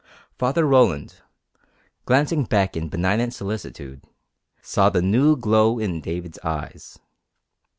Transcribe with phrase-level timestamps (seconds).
[0.35, 1.21] Father Roland,
[2.05, 4.01] glancing back in benignant solicitude,
[4.63, 6.97] saw the new glow in David's eyes.